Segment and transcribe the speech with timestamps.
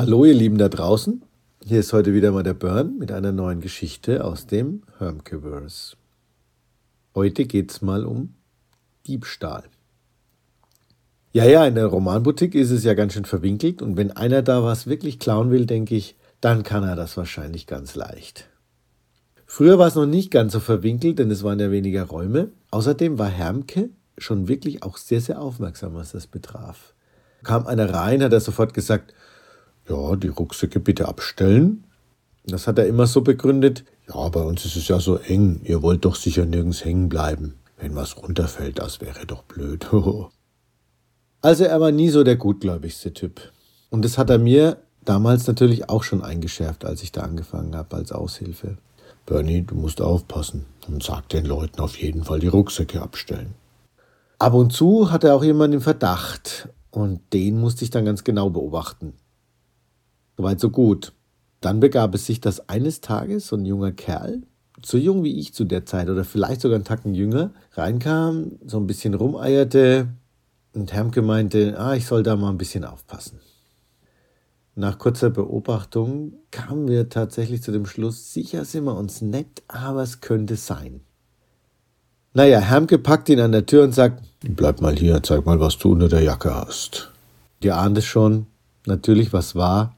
[0.00, 1.24] Hallo ihr Lieben da draußen.
[1.64, 5.96] Hier ist heute wieder mal der Burn mit einer neuen Geschichte aus dem Hermkeverse.
[7.16, 8.34] Heute geht's mal um
[9.08, 9.64] Diebstahl.
[11.32, 14.62] Ja, ja, in der Romanboutique ist es ja ganz schön verwinkelt und wenn einer da
[14.62, 18.48] was wirklich klauen will, denke ich, dann kann er das wahrscheinlich ganz leicht.
[19.46, 22.52] Früher war es noch nicht ganz so verwinkelt, denn es waren ja weniger Räume.
[22.70, 26.94] Außerdem war Hermke schon wirklich auch sehr, sehr aufmerksam, was das betraf.
[27.42, 29.12] Kam einer rein, hat er sofort gesagt,
[29.88, 31.84] ja, die Rucksäcke bitte abstellen.
[32.46, 35.82] Das hat er immer so begründet, ja, bei uns ist es ja so eng, ihr
[35.82, 37.54] wollt doch sicher nirgends hängen bleiben.
[37.76, 39.86] Wenn was runterfällt, das wäre doch blöd.
[41.42, 43.52] also er war nie so der gutgläubigste Typ.
[43.90, 47.96] Und das hat er mir damals natürlich auch schon eingeschärft, als ich da angefangen habe
[47.96, 48.78] als Aushilfe.
[49.26, 53.54] Bernie, du musst aufpassen und sag den Leuten auf jeden Fall die Rucksäcke abstellen.
[54.38, 58.24] Ab und zu hat er auch jemanden im Verdacht und den musste ich dann ganz
[58.24, 59.14] genau beobachten.
[60.38, 61.12] Soweit so gut.
[61.60, 64.42] Dann begab es sich, dass eines Tages so ein junger Kerl,
[64.84, 68.78] so jung wie ich zu der Zeit oder vielleicht sogar einen Tacken jünger, reinkam, so
[68.78, 70.08] ein bisschen rumeierte
[70.74, 73.40] und Hermke meinte, ah, ich soll da mal ein bisschen aufpassen.
[74.76, 80.04] Nach kurzer Beobachtung kamen wir tatsächlich zu dem Schluss, sicher sind wir uns nett, aber
[80.04, 81.00] es könnte sein.
[82.32, 85.78] Naja, Hermke packt ihn an der Tür und sagt, bleib mal hier, zeig mal, was
[85.78, 87.10] du unter der Jacke hast.
[87.60, 88.46] Ihr ahnt es schon,
[88.86, 89.97] natürlich, was war,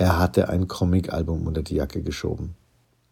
[0.00, 2.54] er hatte ein Comic-Album unter die Jacke geschoben.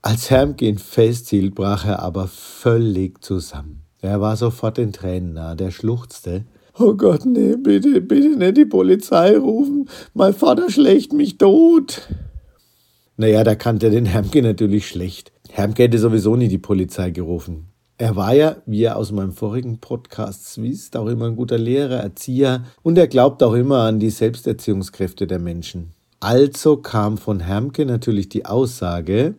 [0.00, 3.83] Als Hermke ihn festhielt, brach er aber völlig zusammen.
[4.00, 6.47] Er war sofort in Tränen nah, der schluchzte.
[6.78, 9.91] Oh Gott, nee, bitte, bitte nicht die Polizei rufen.
[10.14, 12.09] Mein Vater schlägt mich tot.
[13.19, 15.31] Naja, da kannte den Hermke natürlich schlecht.
[15.50, 17.66] Hermke hätte sowieso nie die Polizei gerufen.
[17.98, 21.97] Er war ja, wie er aus meinem vorigen Podcast wisst, auch immer ein guter Lehrer,
[21.97, 25.92] Erzieher und er glaubt auch immer an die Selbsterziehungskräfte der Menschen.
[26.21, 29.37] Also kam von Hermke natürlich die Aussage,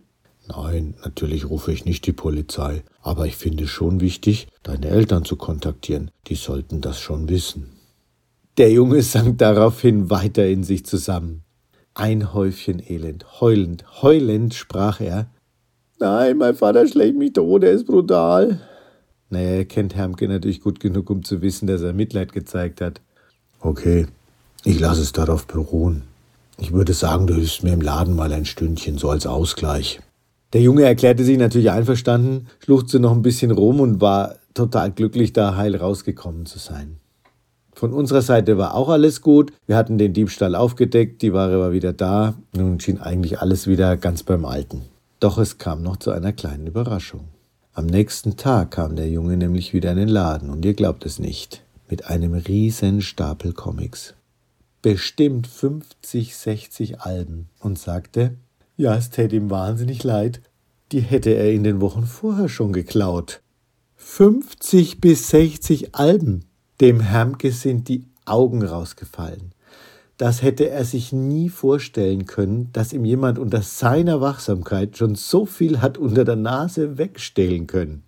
[0.49, 5.23] Nein, natürlich rufe ich nicht die Polizei, aber ich finde es schon wichtig, deine Eltern
[5.23, 6.09] zu kontaktieren.
[6.25, 7.73] Die sollten das schon wissen.
[8.57, 11.43] Der Junge sank daraufhin weiter in sich zusammen.
[11.93, 15.27] Ein Häufchen Elend, heulend, heulend sprach er.
[15.99, 18.59] Nein, mein Vater schlägt mich tot, er ist brutal.
[19.29, 23.01] Naja, er kennt Hermke natürlich gut genug, um zu wissen, dass er Mitleid gezeigt hat.
[23.59, 24.07] Okay,
[24.63, 26.08] ich lasse es darauf beruhen.
[26.61, 30.01] Ich würde sagen, du hilfst mir im Laden mal ein Stündchen, so als Ausgleich.
[30.51, 35.31] Der Junge erklärte sich natürlich einverstanden, schluchzte noch ein bisschen rum und war total glücklich,
[35.31, 36.97] da heil rausgekommen zu sein.
[37.73, 39.53] Von unserer Seite war auch alles gut.
[39.65, 42.33] Wir hatten den Diebstahl aufgedeckt, die Ware war wieder da.
[42.53, 44.81] Nun schien eigentlich alles wieder ganz beim Alten.
[45.21, 47.29] Doch es kam noch zu einer kleinen Überraschung.
[47.73, 51.19] Am nächsten Tag kam der Junge nämlich wieder in den Laden und ihr glaubt es
[51.19, 54.13] nicht, mit einem riesen Stapel Comics
[54.81, 58.35] bestimmt 50, 60 Alben und sagte,
[58.77, 60.41] ja, es täte ihm wahnsinnig leid,
[60.91, 63.41] die hätte er in den Wochen vorher schon geklaut.
[63.97, 66.45] 50 bis 60 Alben.
[66.79, 69.53] Dem Hermke sind die Augen rausgefallen.
[70.17, 75.45] Das hätte er sich nie vorstellen können, dass ihm jemand unter seiner Wachsamkeit schon so
[75.45, 78.03] viel hat unter der Nase wegstehlen können.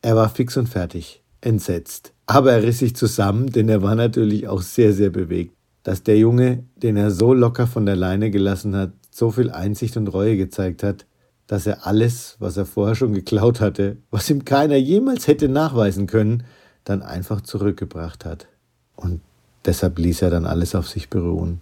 [0.00, 2.12] Er war fix und fertig, entsetzt.
[2.26, 6.18] Aber er riss sich zusammen, denn er war natürlich auch sehr, sehr bewegt dass der
[6.18, 10.36] Junge, den er so locker von der Leine gelassen hat, so viel Einsicht und Reue
[10.36, 11.06] gezeigt hat,
[11.46, 16.06] dass er alles, was er vorher schon geklaut hatte, was ihm keiner jemals hätte nachweisen
[16.06, 16.44] können,
[16.84, 18.48] dann einfach zurückgebracht hat.
[18.96, 19.20] Und
[19.64, 21.60] deshalb ließ er dann alles auf sich beruhen.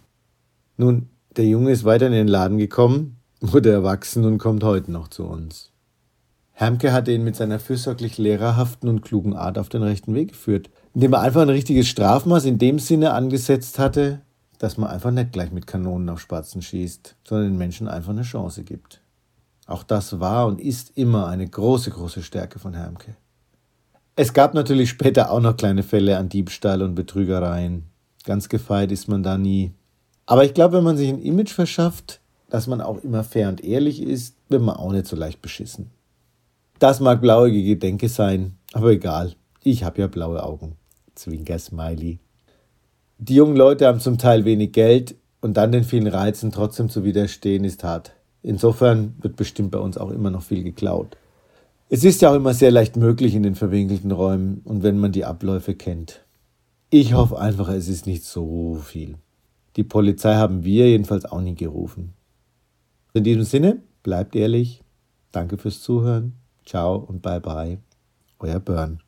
[0.76, 5.08] Nun, der Junge ist weiter in den Laden gekommen, wurde erwachsen und kommt heute noch
[5.08, 5.70] zu uns.
[6.60, 10.70] Hermke hatte ihn mit seiner fürsorglich lehrerhaften und klugen Art auf den rechten Weg geführt
[10.94, 14.20] indem er einfach ein richtiges Strafmaß in dem Sinne angesetzt hatte,
[14.58, 18.22] dass man einfach nicht gleich mit Kanonen auf Spatzen schießt, sondern den Menschen einfach eine
[18.22, 19.00] Chance gibt.
[19.66, 23.14] Auch das war und ist immer eine große, große Stärke von Hermke.
[24.16, 27.84] Es gab natürlich später auch noch kleine Fälle an Diebstahl und Betrügereien.
[28.24, 29.72] Ganz gefeit ist man da nie.
[30.26, 32.20] Aber ich glaube, wenn man sich ein Image verschafft,
[32.50, 35.90] dass man auch immer fair und ehrlich ist, wird man auch nicht so leicht beschissen.
[36.80, 39.34] Das mag blauige Gedenke sein, aber egal.
[39.62, 40.76] Ich habe ja blaue Augen.
[41.14, 42.20] Zwinker-Smiley.
[43.18, 47.04] Die jungen Leute haben zum Teil wenig Geld und dann den vielen Reizen trotzdem zu
[47.04, 48.14] widerstehen, ist hart.
[48.42, 51.18] Insofern wird bestimmt bei uns auch immer noch viel geklaut.
[51.90, 55.12] Es ist ja auch immer sehr leicht möglich in den verwinkelten Räumen und wenn man
[55.12, 56.24] die Abläufe kennt.
[56.88, 59.16] Ich hoffe einfach, es ist nicht so viel.
[59.76, 62.14] Die Polizei haben wir jedenfalls auch nie gerufen.
[63.12, 64.82] In diesem Sinne, bleibt ehrlich.
[65.30, 66.39] Danke fürs Zuhören.
[66.70, 67.78] Ciao und bye bye.
[68.38, 69.02] Euer Burn.